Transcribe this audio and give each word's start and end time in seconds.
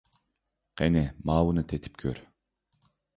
قېنى، 0.81 1.03
ماۋۇنى 1.31 1.65
تېتىپ 1.73 1.99
كۆر! 2.05 2.23